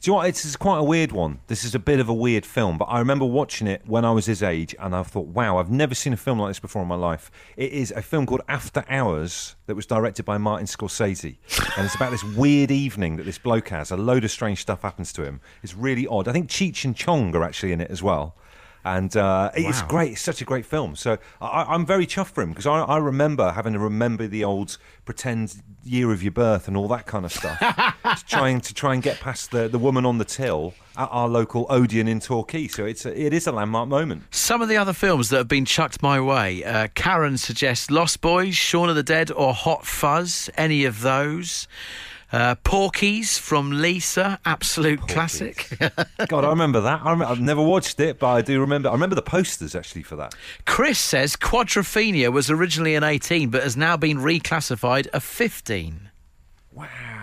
Do 0.00 0.10
you 0.10 0.12
know 0.12 0.16
what? 0.18 0.28
It's, 0.28 0.44
it's 0.44 0.56
quite 0.56 0.78
a 0.78 0.84
weird 0.84 1.10
one. 1.10 1.40
This 1.46 1.64
is 1.64 1.74
a 1.74 1.78
bit 1.78 2.00
of 2.00 2.08
a 2.08 2.14
weird 2.14 2.44
film, 2.44 2.76
but 2.76 2.84
I 2.84 2.98
remember 2.98 3.24
watching 3.24 3.66
it 3.66 3.82
when 3.86 4.04
I 4.04 4.10
was 4.10 4.26
his 4.26 4.42
age, 4.42 4.74
and 4.78 4.94
I 4.94 5.02
thought, 5.02 5.26
wow, 5.28 5.56
I've 5.56 5.70
never 5.70 5.94
seen 5.94 6.12
a 6.12 6.18
film 6.18 6.38
like 6.38 6.50
this 6.50 6.60
before 6.60 6.82
in 6.82 6.88
my 6.88 6.96
life. 6.96 7.30
It 7.56 7.72
is 7.72 7.92
a 7.92 8.02
film 8.02 8.26
called 8.26 8.42
After 8.46 8.84
Hours 8.90 9.56
that 9.66 9.74
was 9.74 9.86
directed 9.86 10.24
by 10.24 10.36
Martin 10.36 10.66
Scorsese, 10.66 11.36
and 11.76 11.86
it's 11.86 11.94
about 11.94 12.10
this 12.10 12.22
weird 12.22 12.70
evening 12.70 13.16
that 13.16 13.24
this 13.24 13.38
bloke 13.38 13.70
has. 13.70 13.90
A 13.90 13.96
load 13.96 14.24
of 14.24 14.30
strange 14.30 14.60
stuff 14.60 14.82
happens 14.82 15.12
to 15.14 15.24
him. 15.24 15.40
It's 15.62 15.74
really 15.74 16.06
odd. 16.06 16.28
I 16.28 16.32
think 16.32 16.50
Cheech 16.50 16.84
and 16.84 16.94
Chong 16.94 17.34
are 17.34 17.42
actually 17.42 17.72
in 17.72 17.80
it 17.80 17.90
as 17.90 18.02
well. 18.02 18.36
And 18.86 19.16
uh, 19.16 19.50
it's 19.54 19.82
great. 19.82 20.12
It's 20.12 20.20
such 20.20 20.40
a 20.40 20.44
great 20.44 20.64
film. 20.64 20.94
So 20.94 21.18
I, 21.40 21.64
I'm 21.64 21.84
very 21.84 22.06
chuffed 22.06 22.30
for 22.30 22.40
him 22.40 22.50
because 22.50 22.66
I, 22.66 22.82
I 22.82 22.98
remember 22.98 23.50
having 23.50 23.72
to 23.72 23.80
remember 23.80 24.28
the 24.28 24.44
old 24.44 24.78
pretend 25.04 25.60
year 25.82 26.12
of 26.12 26.22
your 26.22 26.30
birth 26.30 26.68
and 26.68 26.76
all 26.76 26.86
that 26.88 27.04
kind 27.04 27.24
of 27.24 27.32
stuff. 27.32 27.58
trying 28.28 28.60
to 28.60 28.72
try 28.72 28.94
and 28.94 29.02
get 29.02 29.18
past 29.18 29.50
the, 29.50 29.66
the 29.66 29.78
woman 29.78 30.06
on 30.06 30.18
the 30.18 30.24
till 30.24 30.72
at 30.96 31.08
our 31.10 31.28
local 31.28 31.66
Odeon 31.68 32.06
in 32.06 32.20
Torquay. 32.20 32.68
So 32.68 32.84
it's 32.84 33.04
a, 33.04 33.20
it 33.20 33.32
is 33.32 33.48
a 33.48 33.52
landmark 33.52 33.88
moment. 33.88 34.22
Some 34.30 34.62
of 34.62 34.68
the 34.68 34.76
other 34.76 34.92
films 34.92 35.30
that 35.30 35.38
have 35.38 35.48
been 35.48 35.64
chucked 35.64 36.00
my 36.00 36.20
way. 36.20 36.62
Uh, 36.62 36.86
Karen 36.94 37.38
suggests 37.38 37.90
Lost 37.90 38.20
Boys, 38.20 38.54
Shaun 38.54 38.88
of 38.88 38.94
the 38.94 39.02
Dead, 39.02 39.32
or 39.32 39.52
Hot 39.52 39.84
Fuzz. 39.84 40.48
Any 40.56 40.84
of 40.84 41.00
those. 41.00 41.66
Uh, 42.32 42.56
Porky's 42.56 43.38
from 43.38 43.70
Lisa, 43.80 44.40
absolute 44.44 45.00
classic. 45.02 45.68
God, 46.28 46.44
I 46.44 46.48
remember 46.48 46.80
that. 46.80 47.02
I 47.04 47.12
I've 47.12 47.40
never 47.40 47.62
watched 47.62 48.00
it, 48.00 48.18
but 48.18 48.28
I 48.28 48.42
do 48.42 48.60
remember. 48.60 48.88
I 48.88 48.92
remember 48.92 49.14
the 49.14 49.22
posters 49.22 49.74
actually 49.74 50.02
for 50.02 50.16
that. 50.16 50.34
Chris 50.64 50.98
says 50.98 51.36
Quadrophenia 51.36 52.32
was 52.32 52.50
originally 52.50 52.94
an 52.94 53.04
18 53.04 53.50
but 53.50 53.62
has 53.62 53.76
now 53.76 53.96
been 53.96 54.18
reclassified 54.18 55.06
a 55.12 55.20
15. 55.20 56.10
Wow. 56.72 57.15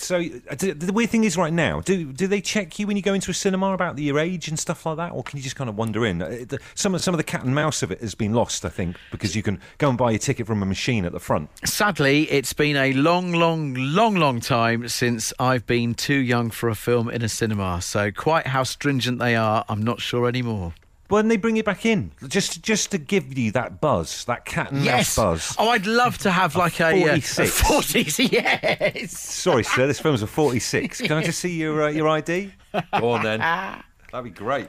So 0.00 0.16
uh, 0.18 0.54
the 0.54 0.92
weird 0.94 1.10
thing 1.10 1.24
is, 1.24 1.36
right 1.36 1.52
now, 1.52 1.80
do 1.80 2.12
do 2.12 2.26
they 2.26 2.40
check 2.40 2.78
you 2.78 2.86
when 2.86 2.96
you 2.96 3.02
go 3.02 3.12
into 3.12 3.30
a 3.30 3.34
cinema 3.34 3.72
about 3.74 3.98
your 3.98 4.18
age 4.18 4.48
and 4.48 4.58
stuff 4.58 4.86
like 4.86 4.96
that, 4.96 5.12
or 5.12 5.22
can 5.22 5.36
you 5.36 5.42
just 5.42 5.56
kind 5.56 5.68
of 5.68 5.76
wander 5.76 6.06
in? 6.06 6.22
Uh, 6.22 6.56
Some 6.74 6.94
of 6.94 7.02
some 7.02 7.12
of 7.14 7.18
the 7.18 7.24
cat 7.24 7.44
and 7.44 7.54
mouse 7.54 7.82
of 7.82 7.90
it 7.90 8.00
has 8.00 8.14
been 8.14 8.32
lost, 8.32 8.64
I 8.64 8.70
think, 8.70 8.96
because 9.10 9.36
you 9.36 9.42
can 9.42 9.60
go 9.78 9.88
and 9.90 9.98
buy 9.98 10.10
your 10.10 10.18
ticket 10.18 10.46
from 10.46 10.62
a 10.62 10.66
machine 10.66 11.04
at 11.04 11.12
the 11.12 11.20
front. 11.20 11.50
Sadly, 11.66 12.30
it's 12.30 12.52
been 12.54 12.76
a 12.76 12.92
long, 12.94 13.32
long, 13.32 13.74
long, 13.74 14.14
long 14.16 14.40
time 14.40 14.88
since 14.88 15.32
I've 15.38 15.66
been 15.66 15.94
too 15.94 16.18
young 16.18 16.50
for 16.50 16.68
a 16.68 16.74
film 16.74 17.10
in 17.10 17.22
a 17.22 17.28
cinema. 17.28 17.82
So, 17.82 18.10
quite 18.10 18.46
how 18.46 18.62
stringent 18.62 19.18
they 19.18 19.36
are, 19.36 19.64
I'm 19.68 19.82
not 19.82 20.00
sure 20.00 20.26
anymore. 20.26 20.72
When 21.10 21.26
they 21.26 21.38
bring 21.38 21.56
it 21.56 21.64
back 21.64 21.84
in, 21.86 22.12
just 22.28 22.62
just 22.62 22.92
to 22.92 22.98
give 22.98 23.36
you 23.36 23.50
that 23.50 23.80
buzz, 23.80 24.24
that 24.26 24.44
cat 24.44 24.70
and 24.70 24.84
mouse 24.84 25.16
buzz. 25.16 25.56
Oh, 25.58 25.70
I'd 25.70 25.84
love 25.84 26.16
to 26.18 26.30
have 26.30 26.54
like 26.54 26.80
a, 26.80 26.84
uh, 26.84 27.18
46. 27.20 27.60
a 27.60 27.64
40s. 27.64 28.30
Yes. 28.30 29.18
Sorry, 29.18 29.64
sir, 29.64 29.88
this 29.88 29.98
film's 29.98 30.22
a 30.22 30.28
46. 30.28 31.00
Can 31.00 31.10
I 31.10 31.24
just 31.24 31.40
see 31.40 31.58
your 31.58 31.82
uh, 31.82 31.88
your 31.88 32.08
ID? 32.08 32.52
Go 33.00 33.10
on 33.10 33.24
then. 33.24 33.40
That'd 34.12 34.22
be 34.22 34.30
great. 34.30 34.68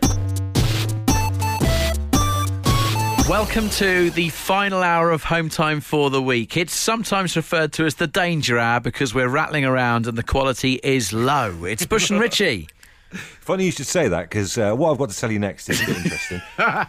Welcome 3.29 3.69
to 3.69 4.09
the 4.09 4.29
final 4.29 4.81
hour 4.81 5.11
of 5.11 5.23
home 5.23 5.47
time 5.47 5.79
for 5.79 6.09
the 6.09 6.23
week. 6.23 6.57
It's 6.57 6.73
sometimes 6.73 7.35
referred 7.35 7.71
to 7.73 7.85
as 7.85 7.95
the 7.95 8.07
danger 8.07 8.57
hour 8.57 8.79
because 8.79 9.13
we're 9.13 9.29
rattling 9.29 9.63
around 9.63 10.07
and 10.07 10.17
the 10.17 10.23
quality 10.23 10.79
is 10.83 11.13
low. 11.13 11.65
It's 11.65 11.85
Bush 11.85 12.09
and 12.09 12.19
Richie. 12.19 12.67
Funny 13.41 13.65
you 13.65 13.71
should 13.71 13.87
say 13.87 14.07
that 14.07 14.29
because 14.29 14.57
uh, 14.57 14.73
what 14.73 14.91
I've 14.91 14.97
got 14.97 15.09
to 15.09 15.17
tell 15.17 15.31
you 15.31 15.39
next 15.39 15.69
is 15.69 15.81
interesting. 15.87 16.41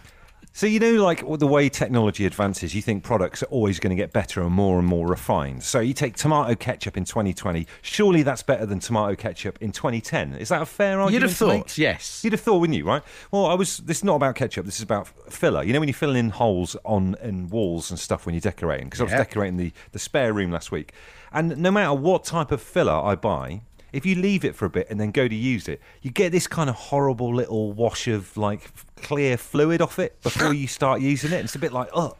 So 0.55 0.67
you 0.67 0.81
know, 0.81 1.02
like 1.02 1.25
the 1.38 1.47
way 1.47 1.71
technology 1.71 2.26
advances, 2.26 2.75
you 2.75 2.83
think 2.83 3.02
products 3.02 3.43
are 3.43 3.47
always 3.47 3.81
going 3.81 3.88
to 3.88 3.97
get 3.97 4.12
better 4.12 4.43
and 4.43 4.52
more 4.52 4.79
and 4.79 4.87
more 4.87 5.09
refined. 5.09 5.62
So 5.62 5.81
you 5.81 5.95
take 5.95 6.14
tomato 6.14 6.55
ketchup 6.55 6.99
in 6.99 7.05
2020. 7.05 7.67
Surely 7.81 8.23
that's 8.23 8.43
better 8.43 8.67
than 8.67 8.79
tomato 8.79 9.17
ketchup 9.17 9.57
in 9.62 9.73
2010. 9.73 10.35
Is 10.35 10.50
that 10.50 10.61
a 10.61 10.67
fair 10.67 11.00
argument? 11.00 11.12
You'd 11.14 11.23
have 11.23 11.38
to 11.38 11.47
make? 11.47 11.62
thought, 11.62 11.79
yes. 11.79 12.23
You'd 12.23 12.35
have 12.35 12.41
thought, 12.43 12.59
wouldn't 12.59 12.76
you? 12.76 12.85
Right? 12.85 13.02
Well, 13.31 13.47
I 13.47 13.55
was. 13.55 13.79
This 13.79 13.99
is 13.99 14.05
not 14.05 14.17
about 14.17 14.35
ketchup. 14.35 14.67
This 14.67 14.76
is 14.76 14.83
about 14.83 15.09
filler. 15.33 15.62
You 15.62 15.73
know, 15.73 15.81
when 15.81 15.88
you 15.88 15.95
fill 15.95 16.14
in 16.14 16.29
holes 16.29 16.76
on 16.85 17.17
in 17.23 17.49
walls 17.49 17.91
and 17.91 17.99
stuff 17.99 18.26
when 18.26 18.35
you're 18.35 18.43
decorating. 18.43 18.88
Because 18.88 19.00
I 19.00 19.05
was 19.05 19.12
decorating 19.12 19.57
the 19.57 19.73
the 19.93 19.99
spare 19.99 20.35
room 20.35 20.50
last 20.52 20.71
week, 20.71 20.93
and 21.33 21.57
no 21.57 21.71
matter 21.71 21.95
what 21.95 22.25
type 22.25 22.52
of 22.52 22.61
filler 22.61 22.93
I 22.93 23.14
buy. 23.14 23.62
If 23.93 24.07
you 24.07 24.15
leave 24.15 24.45
it 24.45 24.55
for 24.55 24.65
a 24.65 24.71
bit 24.71 24.87
and 24.91 25.01
then 25.01 25.11
go 25.11 25.29
to 25.29 25.35
use 25.35 25.69
it, 25.69 25.81
you 26.01 26.11
get 26.11 26.33
this 26.33 26.47
kind 26.47 26.71
of 26.71 26.77
horrible 26.77 27.35
little 27.35 27.73
wash 27.73 28.09
of 28.09 28.37
like 28.37 28.71
clear 28.97 29.37
fluid 29.37 29.83
off 29.83 29.99
it 29.99 30.21
before 30.23 30.53
you 30.53 30.67
start 30.67 31.01
using 31.01 31.33
it. 31.33 31.45
It's 31.45 31.55
a 31.55 31.59
bit 31.59 31.73
like, 31.73 31.89
oh. 31.93 32.17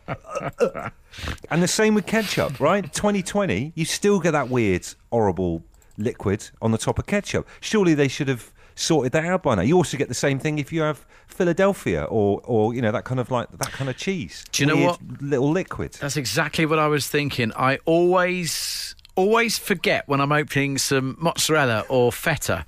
And 1.50 1.62
the 1.62 1.69
same 1.69 1.95
with 1.95 2.07
ketchup, 2.07 2.61
right? 2.61 2.85
2020, 2.93 3.73
you 3.75 3.85
still 3.85 4.21
get 4.21 4.33
that 4.33 4.49
weird, 4.49 4.87
horrible 5.11 5.62
liquid 5.97 6.50
on 6.61 6.73
the 6.73 6.79
top 6.79 6.99
of 6.99 7.07
ketchup. 7.07 7.49
Surely 7.61 7.95
they 7.95 8.09
should 8.09 8.29
have 8.29 8.52
sorted 8.75 9.12
that 9.12 9.25
out 9.25 9.43
by 9.43 9.55
now. 9.55 9.62
You 9.62 9.76
also 9.76 9.97
get 9.97 10.09
the 10.09 10.14
same 10.14 10.38
thing 10.38 10.59
if 10.59 10.73
you 10.73 10.83
have 10.83 11.07
Philadelphia 11.26 12.05
or, 12.05 12.41
or 12.45 12.75
you 12.75 12.83
know, 12.83 12.93
that 12.93 13.05
kind 13.05 13.21
of 13.21 13.31
like 13.31 13.50
that 13.59 13.73
kind 13.73 13.88
of 13.91 13.97
cheese. 13.97 14.45
Do 14.52 14.62
you 14.62 14.67
know 14.67 14.76
what? 14.76 15.00
Little 15.21 15.50
liquid. 15.50 15.93
That's 15.95 16.17
exactly 16.17 16.67
what 16.67 16.79
I 16.79 16.88
was 16.88 17.09
thinking. 17.09 17.52
I 17.57 17.79
always 17.85 18.95
always 19.14 19.59
forget 19.59 20.09
when 20.09 20.21
I'm 20.21 20.33
opening 20.33 20.78
some 20.78 21.16
mozzarella 21.21 21.85
or 21.88 22.12
feta. 22.12 22.64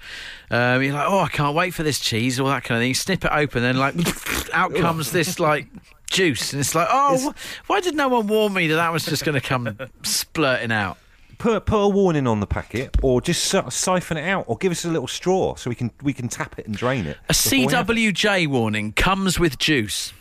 Um, 0.51 0.83
you're 0.83 0.95
like, 0.95 1.07
oh, 1.09 1.21
I 1.21 1.29
can't 1.29 1.55
wait 1.55 1.75
for 1.75 1.83
this 1.83 1.99
cheese 1.99 2.39
all 2.39 2.49
that 2.49 2.65
kind 2.65 2.79
of 2.79 2.83
thing. 2.83 2.89
You 2.89 2.95
snip 2.95 3.25
it 3.25 3.31
open, 3.33 3.63
then 3.63 3.77
like 3.77 3.95
out 4.53 4.75
comes 4.75 5.11
this 5.11 5.41
like 5.41 5.67
juice, 6.11 6.53
and 6.53 6.61
it's 6.61 6.75
like, 6.75 6.89
oh, 6.91 7.31
wh- 7.33 7.71
why 7.71 7.81
did 7.81 7.95
no 7.95 8.09
one 8.09 8.27
warn 8.27 8.53
me 8.53 8.69
that 8.69 8.77
that 8.77 8.93
was 8.93 9.05
just 9.05 9.25
going 9.25 9.41
to 9.41 9.47
come 9.47 9.77
splurting 10.03 10.73
out? 10.73 10.99
Put 11.39 11.67
put 11.67 11.79
a 11.79 11.89
warning 11.89 12.27
on 12.27 12.41
the 12.41 12.47
packet, 12.47 12.97
or 13.03 13.21
just 13.21 13.45
sort 13.45 13.67
of 13.67 13.73
siphon 13.73 14.17
it 14.17 14.29
out, 14.29 14.45
or 14.47 14.57
give 14.57 14.71
us 14.71 14.85
a 14.85 14.89
little 14.89 15.09
straw 15.09 15.57
so 15.57 15.69
we 15.69 15.75
can 15.75 15.91
we 16.03 16.13
can 16.13 16.29
tap 16.29 16.59
it 16.59 16.67
and 16.67 16.77
drain 16.77 17.07
it. 17.07 17.17
A 17.29 17.33
before 17.33 17.59
we 17.59 17.73
have 17.75 17.91
it. 17.91 17.97
CWJ 17.97 18.47
warning 18.47 18.93
comes 18.93 19.39
with 19.39 19.59
juice. 19.59 20.13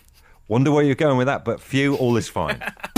Wonder 0.47 0.71
where 0.71 0.83
you're 0.83 0.95
going 0.95 1.17
with 1.17 1.27
that, 1.27 1.45
but 1.45 1.61
phew, 1.61 1.95
all 1.95 2.17
is 2.17 2.27
fine. 2.27 2.61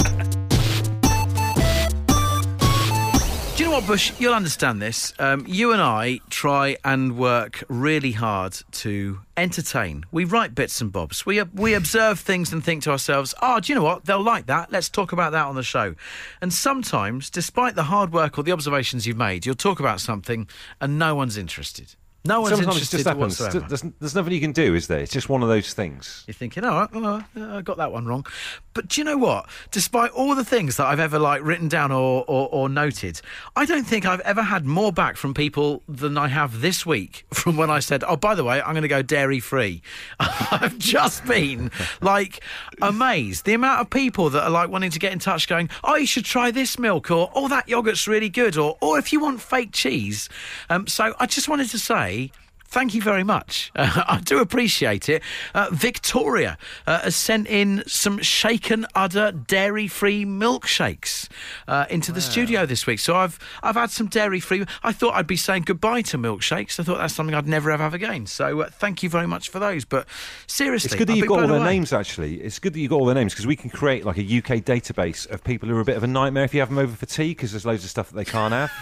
Do 3.56 3.64
you 3.64 3.70
know 3.70 3.78
what, 3.78 3.88
Bush? 3.88 4.12
You'll 4.20 4.34
understand 4.34 4.82
this. 4.82 5.14
Um, 5.18 5.46
you 5.48 5.72
and 5.72 5.82
I 5.82 6.20
try 6.30 6.76
and 6.84 7.18
work 7.18 7.64
really 7.70 8.12
hard 8.12 8.60
to 8.84 9.20
entertain. 9.38 10.04
We 10.12 10.26
write 10.26 10.54
bits 10.54 10.82
and 10.82 10.92
bobs. 10.92 11.26
We 11.26 11.42
we 11.42 11.74
observe 11.74 12.20
things 12.20 12.52
and 12.52 12.62
think 12.62 12.84
to 12.84 12.92
ourselves, 12.92 13.34
"Oh, 13.42 13.62
do 13.62 13.72
you 13.72 13.80
know 13.80 13.86
what? 13.86 14.04
They'll 14.04 14.22
like 14.22 14.48
that. 14.48 14.74
Let's 14.74 14.90
talk 14.90 15.14
about 15.14 15.32
that 15.32 15.46
on 15.46 15.56
the 15.56 15.64
show." 15.64 15.96
And 16.42 16.54
sometimes, 16.54 17.30
despite 17.30 17.76
the 17.76 17.84
hard 17.84 18.12
work 18.12 18.38
or 18.38 18.44
the 18.44 18.52
observations 18.52 19.08
you've 19.08 19.16
made, 19.16 19.46
you'll 19.46 19.56
talk 19.56 19.80
about 19.80 20.02
something 20.02 20.50
and 20.82 21.00
no 21.00 21.16
one's 21.16 21.38
interested. 21.38 21.96
No 22.26 22.42
one's 22.42 22.56
Sometimes 22.56 22.78
it 22.78 22.80
interested 22.80 22.98
just 22.98 23.08
happens. 23.08 23.40
whatsoever. 23.40 23.68
There's, 23.68 23.82
there's 24.00 24.16
nothing 24.16 24.34
you 24.34 24.40
can 24.40 24.52
do, 24.52 24.74
is 24.74 24.88
there? 24.88 25.00
It's 25.00 25.12
just 25.12 25.30
one 25.30 25.44
of 25.44 25.48
those 25.48 25.76
things. 25.76 26.24
You're 26.26 26.34
thinking, 26.34 26.66
oh, 26.66 26.88
oh, 26.92 27.24
I 27.36 27.62
got 27.62 27.78
that 27.78 27.92
one 27.92 28.08
wrong. 28.08 28.26
But 28.74 28.88
do 28.88 29.00
you 29.00 29.06
know 29.06 29.18
what? 29.18 29.48
Despite 29.70 30.10
all 30.12 30.34
the 30.34 30.44
things 30.44 30.78
that 30.78 30.88
I've 30.88 31.00
ever 31.00 31.20
like 31.20 31.44
written 31.44 31.68
down 31.68 31.92
or, 31.92 32.26
or, 32.28 32.50
or 32.52 32.68
noted, 32.68 33.22
I 33.56 33.66
don't 33.66 33.86
think 33.86 34.08
I've 34.08 34.22
ever 34.22 34.42
had 34.42 34.66
more 34.66 34.92
back 34.92 35.18
from 35.18 35.36
people 35.36 35.84
than 35.88 36.18
I 36.18 36.28
have 36.30 36.62
this 36.62 36.84
week 36.84 37.26
from 37.34 37.58
when 37.58 37.70
I 37.70 37.80
said, 37.80 38.04
oh, 38.08 38.18
by 38.18 38.34
the 38.34 38.44
way, 38.44 38.60
I'm 38.60 38.74
going 38.74 38.82
to 38.82 38.88
go 38.88 39.04
dairy 39.04 39.40
free. 39.40 39.84
I've 40.20 40.80
just 40.80 41.26
been 41.26 41.70
like 42.02 42.44
amazed. 42.82 43.46
The 43.46 43.54
amount 43.54 43.82
of 43.82 43.90
people 43.92 44.32
that 44.32 44.44
are 44.44 44.50
like 44.50 44.70
wanting 44.70 44.92
to 44.92 45.00
get 45.00 45.14
in 45.14 45.20
touch 45.20 45.48
going, 45.48 45.70
oh, 45.84 45.96
you 45.96 46.08
should 46.08 46.26
try 46.26 46.50
this 46.50 46.80
milk 46.80 47.12
or, 47.12 47.32
oh, 47.36 47.48
that 47.50 47.70
yogurt's 47.70 48.08
really 48.08 48.30
good 48.30 48.58
or, 48.58 48.78
or 48.82 48.98
if 48.98 49.14
you 49.14 49.20
want 49.20 49.42
fake 49.42 49.74
cheese. 49.74 50.28
Um, 50.72 50.88
so 50.88 51.14
I 51.20 51.28
just 51.28 51.48
wanted 51.48 51.70
to 51.70 51.78
say, 51.78 52.15
way 52.16 52.32
Thank 52.68 52.94
you 52.94 53.02
very 53.02 53.24
much. 53.24 53.72
Uh, 53.76 54.04
I 54.08 54.20
do 54.20 54.40
appreciate 54.40 55.08
it. 55.08 55.24
Uh, 55.54 55.70
Victoria 55.72 56.58
uh, 56.86 57.00
has 57.00 57.16
sent 57.16 57.48
in 57.48 57.84
some 57.88 58.20
shaken 58.20 58.86
udder 58.96 59.32
dairy 59.32 59.88
free 59.88 60.26
milkshakes 60.26 61.30
uh, 61.68 61.86
into 61.90 62.12
the 62.12 62.20
studio 62.22 62.66
this 62.66 62.86
week. 62.86 63.00
So 63.00 63.16
I've 63.16 63.40
I've 63.64 63.76
had 63.76 63.92
some 63.92 64.08
dairy 64.08 64.40
free. 64.40 64.66
I 64.84 64.92
thought 64.92 65.14
I'd 65.16 65.28
be 65.28 65.38
saying 65.38 65.64
goodbye 65.64 66.02
to 66.04 66.18
milkshakes. 66.18 66.80
I 66.80 66.84
thought 66.84 66.98
that's 66.98 67.14
something 67.14 67.34
I'd 67.36 67.48
never 67.48 67.72
ever 67.72 67.84
have 67.84 67.94
again. 67.94 68.26
So 68.26 68.62
uh, 68.62 68.70
thank 68.70 69.04
you 69.04 69.10
very 69.10 69.28
much 69.28 69.50
for 69.50 69.60
those. 69.60 69.86
But 69.86 70.08
seriously, 70.48 70.88
It's 70.88 70.96
good 70.96 71.08
that 71.08 71.14
I've 71.14 71.18
you've 71.20 71.28
got 71.28 71.42
all 71.44 71.48
their 71.48 71.58
away. 71.58 71.76
names. 71.76 71.94
Actually, 71.94 72.42
it's 72.42 72.60
good 72.60 72.74
that 72.74 72.80
you've 72.80 72.90
got 72.90 72.98
all 72.98 73.06
their 73.06 73.16
names 73.16 73.34
because 73.34 73.48
we 73.48 73.56
can 73.56 73.70
create 73.70 74.06
like 74.06 74.18
a 74.18 74.22
UK 74.22 74.64
database 74.64 75.30
of 75.30 75.44
people 75.44 75.70
who 75.70 75.78
are 75.78 75.82
a 75.82 75.86
bit 75.86 75.96
of 75.98 76.04
a 76.04 76.08
nightmare 76.08 76.44
if 76.44 76.54
you 76.54 76.60
have 76.60 76.70
them 76.70 76.80
over 76.80 76.96
for 76.96 77.06
tea 77.06 77.30
because 77.30 77.52
there's 77.52 77.66
loads 77.66 77.84
of 77.84 77.90
stuff 77.90 78.10
that 78.10 78.16
they 78.16 78.26
can't 78.26 78.54
have. 78.54 78.72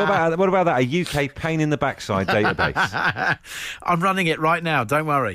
what 0.00 0.04
about 0.04 0.38
what 0.38 0.48
about 0.48 0.64
that? 0.64 0.80
A 0.82 1.24
UK 1.26 1.34
pain 1.34 1.60
in 1.60 1.70
the 1.70 1.78
backside 1.78 2.15
database. 2.24 3.38
I'm 3.82 4.00
running 4.00 4.26
it 4.26 4.40
right 4.40 4.62
now. 4.62 4.84
Don't 4.84 5.06
worry. 5.06 5.34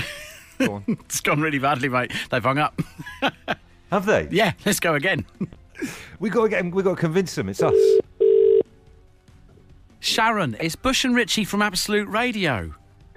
Go 0.58 0.74
on. 0.74 0.84
it's 1.04 1.20
gone 1.20 1.40
really 1.40 1.58
badly, 1.58 1.88
mate. 1.88 2.12
They've 2.30 2.42
hung 2.42 2.58
up. 2.58 2.80
Have 3.90 4.06
they? 4.06 4.28
yeah, 4.30 4.52
let's 4.64 4.80
go 4.80 4.94
again. 4.94 5.24
We 6.20 6.30
got 6.30 6.44
to 6.44 6.48
get. 6.48 6.64
We 6.72 6.82
got 6.84 6.90
to 6.90 6.96
convince 6.96 7.34
them. 7.34 7.48
It's 7.48 7.60
us. 7.60 7.74
Sharon, 9.98 10.56
it's 10.60 10.76
Bush 10.76 11.04
and 11.04 11.14
Richie 11.16 11.44
from 11.44 11.60
Absolute 11.62 12.08
Radio. 12.08 12.72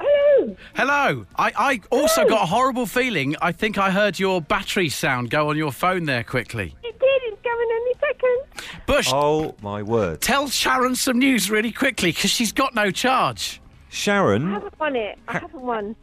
Hello. 0.00 0.56
Hello. 0.74 1.26
I, 1.36 1.52
I 1.56 1.80
also 1.90 2.26
got 2.28 2.44
a 2.44 2.46
horrible 2.46 2.86
feeling. 2.86 3.34
I 3.42 3.52
think 3.52 3.76
I 3.76 3.90
heard 3.90 4.18
your 4.18 4.40
battery 4.40 4.88
sound 4.88 5.30
go 5.30 5.50
on 5.50 5.56
your 5.56 5.72
phone 5.72 6.04
there 6.04 6.24
quickly. 6.24 6.74
It 6.82 6.98
did. 6.98 7.22
It's 7.24 7.42
coming 7.42 7.68
any 7.72 7.94
second. 8.00 8.86
Bush, 8.86 9.10
Oh 9.12 9.54
my 9.62 9.82
word, 9.82 10.20
tell 10.20 10.48
Sharon 10.48 10.94
some 10.94 11.18
news 11.18 11.50
really 11.50 11.72
quickly 11.72 12.12
because 12.12 12.30
she's 12.30 12.52
got 12.52 12.74
no 12.74 12.90
charge. 12.90 13.59
I 13.92 14.50
haven't 14.54 14.78
won 14.78 14.96
it. 14.96 15.18
I 15.28 15.32
haven't 15.32 15.62
won. 15.62 15.96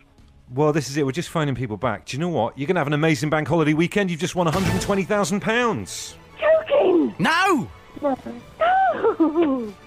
Well, 0.53 0.71
this 0.73 0.89
is 0.89 0.97
it. 0.97 1.05
We're 1.05 1.11
just 1.11 1.29
phoning 1.29 1.55
people 1.55 1.77
back. 1.77 2.05
Do 2.05 2.15
you 2.15 2.21
know 2.21 2.29
what? 2.29 2.57
You're 2.57 2.67
going 2.67 2.75
to 2.75 2.79
have 2.79 2.87
an 2.87 2.93
amazing 2.93 3.29
bank 3.29 3.47
holiday 3.47 3.73
weekend. 3.73 4.09
You've 4.11 4.19
just 4.19 4.35
won 4.35 4.45
120,000 4.45 5.41
pounds. 5.41 6.15
Joking. 6.39 7.15
No! 7.19 7.69
No. 8.01 9.73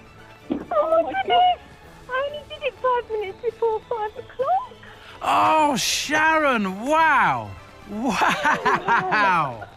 Oh 0.73 1.03
my 1.03 1.13
goodness. 1.13 1.59
I 2.09 2.29
only 2.29 2.43
did 2.49 2.61
it 2.61 2.73
five 2.75 3.09
minutes 3.11 3.41
before 3.41 3.79
five 3.89 4.11
o'clock. 4.17 4.73
Oh, 5.21 5.75
Sharon, 5.77 6.81
wow. 6.81 7.49
Wow. 7.89 9.67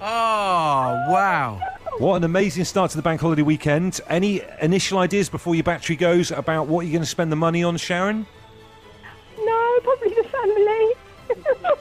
Oh, 0.00 1.04
wow. 1.08 1.60
What 1.98 2.16
an 2.16 2.24
amazing 2.24 2.64
start 2.64 2.90
to 2.92 2.96
the 2.96 3.02
bank 3.02 3.20
holiday 3.20 3.42
weekend. 3.42 4.00
Any 4.08 4.40
initial 4.62 4.98
ideas 4.98 5.28
before 5.28 5.54
your 5.54 5.64
battery 5.64 5.96
goes 5.96 6.30
about 6.30 6.66
what 6.66 6.86
you're 6.86 6.92
going 6.92 7.02
to 7.02 7.06
spend 7.08 7.30
the 7.30 7.36
money 7.36 7.62
on, 7.62 7.76
Sharon? 7.76 8.26
No, 9.38 9.78
probably 9.82 10.14
the 10.14 10.24
family. 10.24 10.94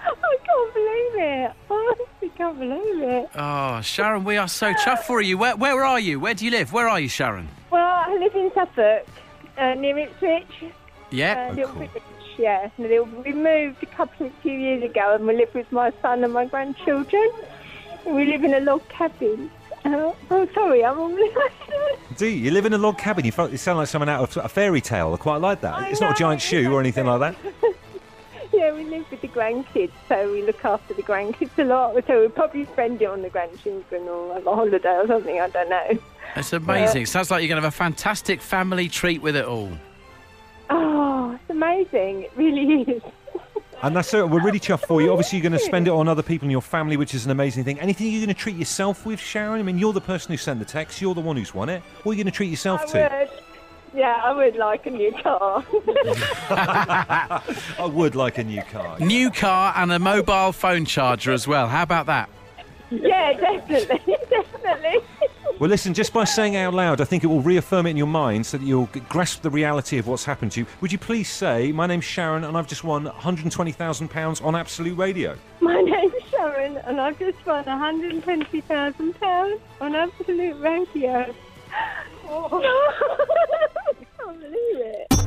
I 0.00 0.36
can't 0.44 0.74
believe 0.74 1.14
it. 1.16 1.52
I 1.70 1.94
honestly 1.98 2.28
can't 2.36 2.58
believe 2.58 3.02
it. 3.02 3.30
Oh, 3.34 3.80
Sharon, 3.80 4.22
we 4.24 4.36
are 4.36 4.46
so 4.48 4.72
chuffed 4.74 5.02
for 5.04 5.20
you. 5.20 5.36
Where, 5.38 5.56
where 5.56 5.84
are 5.84 5.98
you? 5.98 6.20
Where 6.20 6.34
do 6.34 6.44
you 6.44 6.50
live? 6.52 6.72
Where 6.72 6.88
are 6.88 7.00
you, 7.00 7.08
Sharon? 7.08 7.48
Well, 7.70 7.82
I 7.82 8.16
live 8.16 8.34
in 8.36 8.52
Suffolk, 8.54 9.06
uh, 9.56 9.74
near 9.74 9.98
Ipswich. 9.98 10.72
Yeah. 11.10 11.50
Uh, 11.50 11.60
Oh, 11.62 11.66
cool. 11.66 11.72
village, 11.74 12.02
yeah. 12.38 12.70
We 12.78 13.32
moved 13.32 13.82
a 13.82 13.86
couple 13.86 14.26
of 14.26 14.32
few 14.42 14.52
years 14.52 14.84
ago, 14.84 15.14
and 15.16 15.26
we 15.26 15.34
live 15.36 15.52
with 15.54 15.70
my 15.72 15.92
son 16.00 16.22
and 16.22 16.32
my 16.32 16.44
grandchildren. 16.46 17.28
We 18.08 18.24
live 18.24 18.42
in 18.42 18.54
a 18.54 18.60
log 18.60 18.88
cabin. 18.88 19.50
Uh, 19.84 20.12
oh, 20.30 20.48
sorry, 20.54 20.84
I'm 20.84 20.98
on. 20.98 21.16
Do 22.16 22.26
you? 22.26 22.44
You 22.44 22.50
live 22.50 22.64
in 22.64 22.72
a 22.72 22.78
log 22.78 22.98
cabin. 22.98 23.24
You, 23.24 23.32
you 23.50 23.56
sound 23.58 23.78
like 23.78 23.88
someone 23.88 24.08
out 24.08 24.36
of 24.36 24.44
a 24.44 24.48
fairy 24.48 24.80
tale. 24.80 25.12
I 25.12 25.16
quite 25.18 25.40
like 25.40 25.60
that. 25.60 25.74
I 25.74 25.88
it's 25.88 26.00
not 26.00 26.10
a 26.10 26.12
know, 26.12 26.18
giant 26.18 26.42
shoe 26.42 26.72
or 26.72 26.80
anything 26.80 27.06
like 27.06 27.20
that. 27.20 27.54
yeah, 28.52 28.72
we 28.72 28.84
live 28.84 29.10
with 29.10 29.20
the 29.20 29.28
grandkids, 29.28 29.92
so 30.08 30.32
we 30.32 30.42
look 30.42 30.64
after 30.64 30.94
the 30.94 31.02
grandkids 31.02 31.56
a 31.58 31.64
lot. 31.64 31.94
So 32.06 32.20
we'll 32.20 32.30
probably 32.30 32.64
spend 32.66 33.02
it 33.02 33.06
on 33.06 33.22
the 33.22 33.28
grandchildren 33.28 34.08
or 34.08 34.34
have 34.34 34.46
a 34.46 34.54
holiday 34.54 34.96
or 34.96 35.06
something. 35.06 35.38
I 35.40 35.48
don't 35.50 35.68
know. 35.68 35.98
It's 36.34 36.52
amazing. 36.52 37.06
Sounds 37.06 37.30
like 37.30 37.42
you're 37.42 37.48
going 37.48 37.60
to 37.60 37.66
have 37.66 37.74
a 37.74 37.76
fantastic 37.76 38.40
family 38.40 38.88
treat 38.88 39.22
with 39.22 39.36
it 39.36 39.44
all. 39.44 39.70
Oh, 40.70 41.32
it's 41.32 41.50
amazing. 41.50 42.22
It 42.22 42.32
really 42.36 42.82
is. 42.82 43.02
And 43.82 43.94
that's 43.94 44.12
it. 44.12 44.28
We're 44.28 44.42
really 44.42 44.58
chuffed 44.58 44.86
for 44.86 45.00
you. 45.00 45.10
Obviously, 45.12 45.38
you're 45.38 45.48
going 45.48 45.58
to 45.58 45.64
spend 45.64 45.86
it 45.86 45.92
on 45.92 46.08
other 46.08 46.22
people 46.22 46.46
in 46.46 46.50
your 46.50 46.62
family, 46.62 46.96
which 46.96 47.14
is 47.14 47.24
an 47.24 47.30
amazing 47.30 47.62
thing. 47.64 47.78
Anything 47.78 48.08
you're 48.08 48.18
going 48.20 48.28
to 48.28 48.34
treat 48.34 48.56
yourself 48.56 49.06
with, 49.06 49.20
Sharon? 49.20 49.60
I 49.60 49.62
mean, 49.62 49.78
you're 49.78 49.92
the 49.92 50.00
person 50.00 50.32
who 50.32 50.36
sent 50.36 50.58
the 50.58 50.64
text. 50.64 51.00
You're 51.00 51.14
the 51.14 51.20
one 51.20 51.36
who's 51.36 51.54
won 51.54 51.68
it. 51.68 51.82
What 52.02 52.12
are 52.12 52.14
you 52.16 52.24
going 52.24 52.32
to 52.32 52.36
treat 52.36 52.50
yourself 52.50 52.82
I 52.82 52.86
to? 52.86 53.28
would. 53.30 53.30
Yeah, 53.94 54.20
I 54.22 54.32
would 54.32 54.56
like 54.56 54.84
a 54.86 54.90
new 54.90 55.12
car. 55.12 55.64
I 56.50 57.90
would 57.90 58.14
like 58.14 58.38
a 58.38 58.44
new 58.44 58.62
car. 58.62 58.98
New 58.98 59.30
car 59.30 59.72
and 59.76 59.90
a 59.92 59.98
mobile 59.98 60.52
phone 60.52 60.84
charger 60.84 61.32
as 61.32 61.48
well. 61.48 61.68
How 61.68 61.82
about 61.84 62.06
that? 62.06 62.28
Yeah, 62.90 63.32
definitely, 63.34 64.16
definitely. 64.30 65.00
Well, 65.58 65.68
listen, 65.68 65.92
just 65.92 66.12
by 66.12 66.24
saying 66.24 66.54
it 66.54 66.58
out 66.58 66.74
loud, 66.74 67.00
I 67.00 67.04
think 67.04 67.24
it 67.24 67.26
will 67.26 67.40
reaffirm 67.42 67.86
it 67.86 67.90
in 67.90 67.96
your 67.96 68.06
mind 68.06 68.46
so 68.46 68.58
that 68.58 68.64
you'll 68.64 68.88
grasp 69.08 69.42
the 69.42 69.50
reality 69.50 69.98
of 69.98 70.06
what's 70.06 70.24
happened 70.24 70.52
to 70.52 70.60
you. 70.60 70.66
Would 70.80 70.92
you 70.92 70.98
please 70.98 71.28
say, 71.28 71.72
My 71.72 71.86
name's 71.86 72.04
Sharon, 72.04 72.44
and 72.44 72.56
I've 72.56 72.68
just 72.68 72.84
won 72.84 73.06
£120,000 73.06 74.44
on 74.44 74.54
Absolute 74.54 74.96
Radio? 74.96 75.36
My 75.60 75.80
name's 75.82 76.12
Sharon, 76.30 76.76
and 76.78 77.00
I've 77.00 77.18
just 77.18 77.44
won 77.44 77.64
£120,000 77.64 79.60
on 79.80 79.94
Absolute 79.96 80.60
Radio. 80.60 81.34
Oh. 82.28 82.48
I 83.88 84.04
can't 84.22 84.40
believe 84.40 84.76
it. 84.76 85.17